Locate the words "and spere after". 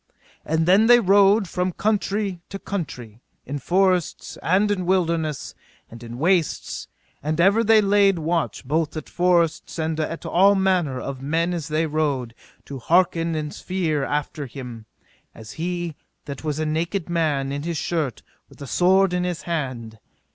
13.35-14.47